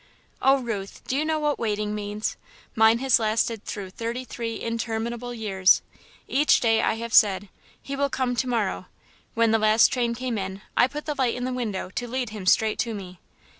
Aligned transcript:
"Oh, 0.41 0.61
Ruth, 0.63 1.03
do 1.07 1.15
you 1.15 1.23
know 1.23 1.37
what 1.37 1.59
waiting 1.59 1.93
means? 1.93 2.35
Mine 2.73 2.97
has 2.97 3.19
lasted 3.19 3.65
through 3.65 3.91
thirty 3.91 4.25
three 4.25 4.59
interminable 4.59 5.31
years. 5.31 5.83
Each 6.27 6.59
day, 6.59 6.81
I 6.81 6.95
have 6.95 7.13
said: 7.13 7.49
'he 7.83 7.95
will 7.95 8.09
come 8.09 8.35
to 8.37 8.47
morrow.' 8.49 8.87
When 9.35 9.51
the 9.51 9.59
last 9.59 9.89
train 9.93 10.15
came 10.15 10.39
in, 10.39 10.63
I 10.75 10.87
put 10.87 11.05
the 11.05 11.13
light 11.15 11.35
in 11.35 11.43
the 11.43 11.53
window 11.53 11.91
to 11.91 12.07
lead 12.07 12.31
him 12.31 12.47
straight 12.47 12.79
to 12.79 12.95
me. 12.95 13.19